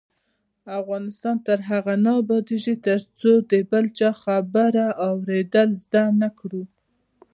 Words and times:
افغانستان 0.79 1.35
تر 1.47 1.59
هغو 1.69 1.95
نه 2.05 2.11
ابادیږي، 2.21 2.75
ترڅو 2.87 3.31
د 3.51 3.53
بل 3.71 3.85
چا 3.97 4.09
خبره 4.21 4.85
واوریدل 4.99 5.69
زده 5.81 6.03
نکړو. 6.21 6.63